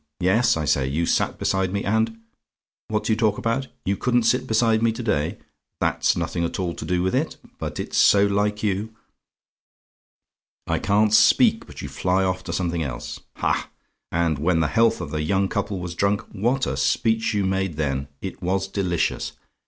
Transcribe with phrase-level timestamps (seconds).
[0.19, 2.19] Yes, I say, you sat beside me, and
[2.87, 3.67] What do you talk about?
[3.85, 5.37] "YOU COULDN'T SIT BESIDE ME TO DAY?
[5.79, 7.37] "That's nothing at all to do with it.
[7.59, 8.95] But it's so like you.
[10.65, 13.19] I can't speak but you fly off to something else.
[13.35, 13.69] Ha!
[14.11, 17.75] and when the health of the young couple was drunk, what a speech you made
[17.77, 18.07] then!
[18.21, 19.33] It was delicious!